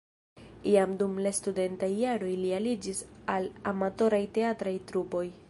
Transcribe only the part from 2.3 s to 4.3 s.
li aliĝis al amatoraj